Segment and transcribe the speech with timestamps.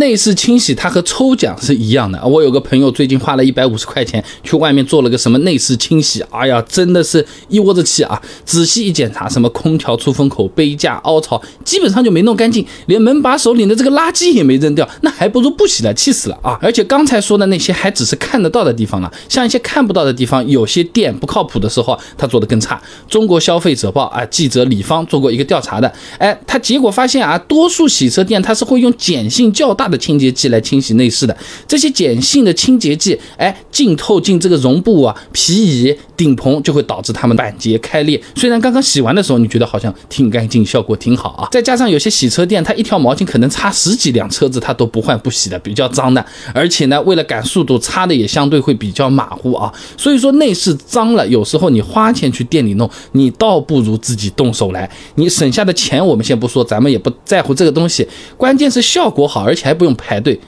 [0.00, 2.20] 内饰清洗它和抽奖是一样的。
[2.26, 8.20] 我有个朋友最近花了一百五十块钱去外面做了个什么内饰清洗，哎呀，真的是一窝子气啊！
[8.46, 16.58] 仔细一检查，什么空调出风口、杯架、凹槽，基本上就没弄干净，连门把手里的这个垃圾也没扔掉，那还不如不洗了，气死了啊！
[16.62, 22.80] 而且刚才说的那些还只是看得到的地方了，像一些看不到的地方，有些店不靠谱的时候，他做的更差。
[23.06, 31.36] 中国消费者报啊，记者李芳做过一个调查的，哎，他结果发现啊，多数洗车店它是会用碱性较大的清洁剂来清洗内饰的，
[31.66, 38.20] 这些碱性的清洁剂，哎，浸透进这个绒布啊、皮椅、顶棚，就会导致它们板结开裂。
[38.34, 49.72] 虽然刚刚洗完的时候你觉得好像挺干净，效果挺好啊，再加上有些洗车店，它一条毛巾可能擦十几辆车子，它都不换不洗的，比较脏的，而且呢，为了赶速度，擦的也相对会比较马虎啊。
[49.96, 60.38] 所以说内饰脏了，有时候你花钱去店里弄，你倒不如自己动手来，你省下的钱我们先不说，咱们也不在乎这个东西，关键是效果好，而且还不用排队。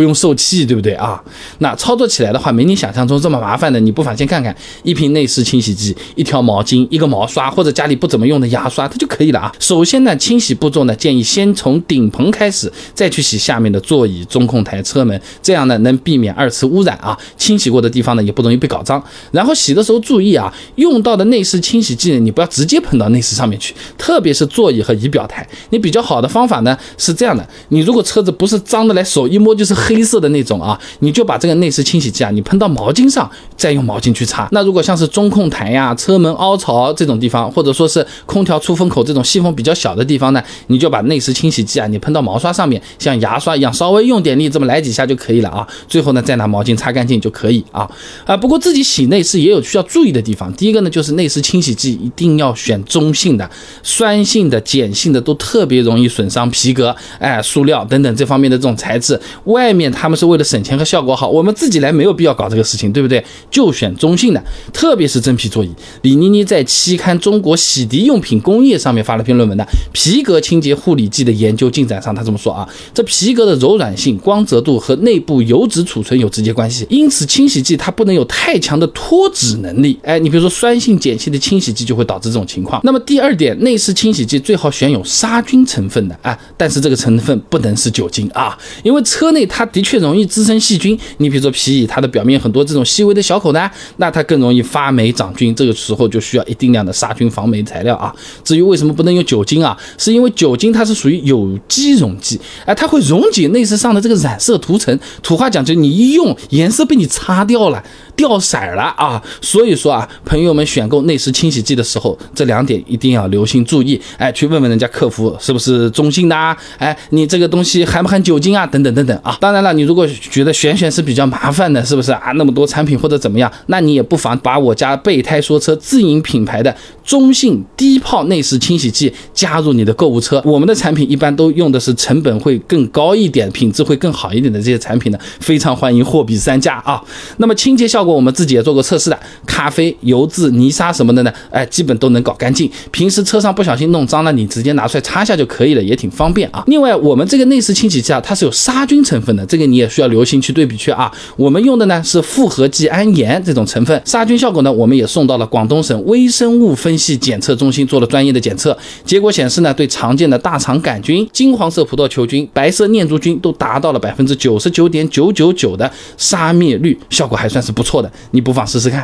[0.00, 1.22] 不用受气，对不对啊？
[1.58, 3.78] 那操作起来的话，没你想象中这么麻烦的。
[3.78, 9.52] 你不妨先看看，一瓶内饰清洗剂，一条毛巾，一个毛刷，或者家里不怎么用的牙刷，它就可以了啊。
[9.58, 17.14] 首先呢，清洗步骤呢，建议先从顶棚开始，再去洗下面的座椅、中控台、车门，这样呢能避免二次污染啊。
[17.36, 19.04] 清洗过的地方呢，也不容易被搞脏。
[19.32, 25.46] 然后洗的时候注意啊，用到的内饰清洗剂，你不要直接喷到内饰上面去，特别是座椅和仪表台。
[25.68, 34.48] 你比较好的方法呢是这样的，你如果车子不是脏的来手一摸就是黑黑色的那种啊，你就把这个内饰清洗剂啊，你喷到毛巾上，再用毛巾去擦。
[34.52, 45.66] 那如果像是中控台呀、车门凹槽这种地方，或者说是空调出风口这种细缝比较小的地方呢，你就把内饰清洗剂啊，你喷到毛刷上面，像牙刷一样，稍微用点力，这么来几下就可以了啊。
[45.88, 47.90] 最后呢，再拿毛巾擦干净就可以啊
[48.24, 48.36] 啊。
[48.36, 50.52] 不过自己洗内饰也有需要注意的地方。
[50.54, 53.50] 第一个呢，就是内饰清洗剂一定要选中性的，
[53.82, 59.20] 酸性的、碱性的都特别容易损伤皮革、哎塑料等等这方面的这种材质。
[59.44, 60.20] 外外面他们。
[60.20, 63.24] 是为了省钱和效果好，我们自己来没有必要搞这个事情，对不对？
[63.50, 65.70] 就选中性的，特别是真皮座椅。
[66.02, 79.98] 李妮妮在期刊《中国洗涤用品工业》上面发了篇论文的皮革清洁护理剂的研究进展上，他这么说啊：这皮革的柔软性、光泽度和内部油脂储存有直接关系，因此清洗剂它不能有太强的脱脂能力。
[80.02, 82.78] 哎，你比如说酸性、碱性的清洗剂就会导致这种情况。
[82.84, 90.16] 那么第二点，内饰清洗剂最好选有杀菌成分的啊，但是这个成分不能是酒精啊，因为车内它它的确容。
[90.16, 98.14] 易滋生细菌，你比如说皮椅，它的表面很多这种细微的小口呢，那它更容易发霉长菌，这个时候就需要一定量的杀菌防霉材料啊。
[98.44, 107.82] 至于为什么不能用酒精啊，是因为酒精它是属于有机溶剂，哎，它会溶解内饰上的这个染色涂层，土话讲就你一用颜色被你擦掉了。
[108.16, 109.22] 掉色了啊！
[109.40, 113.98] 所以说啊，朋友们选购内饰清洗剂的时候，这两点一定要留心注意。
[114.18, 116.54] 哎，去问问人家客服是不是中性的啊？
[116.76, 118.66] 哎，你这个东西含不含酒精啊？
[118.66, 119.34] 等等等等啊！
[119.50, 122.30] 当然了，你如果觉得选选是比较麻烦的，是不是啊？
[122.36, 126.72] 那么多产品或者怎么样，那你也不妨把我家备胎说车自营品牌的
[127.10, 130.40] 中性低泡内饰清洗剂加入你的购物车。
[130.44, 137.02] 我们的产品一般都用的是成本会更高一点、品质会更好一点的这些产品呢，非常欢迎货比三家啊！
[137.38, 138.14] 那么清洁效果。
[138.14, 141.32] 我们自己也做过测试的，咖啡、油渍、泥沙什么的呢？
[141.50, 142.70] 哎，基本都能搞干净。
[142.92, 146.62] 平时车上不小心弄脏了，你直接拿出来擦下就可以了，也挺方便啊。
[146.68, 151.10] 另外，我们这个内饰清洗剂啊，它是有杀菌成分的，这个你也需要留心去对比去啊。
[151.36, 158.76] 我们用的呢是复合季铵盐这种成分，杀菌效果呢，我们也送到了广东省微生物分系检测中心做了专业的检测，
[159.06, 168.02] 结果显示呢，对常见的大肠杆菌、金黄色葡萄球菌、白色念珠菌都达到了百分之九十九点九九九的杀灭率，效果还算是不错。
[168.02, 168.98] 的，你不妨试试看。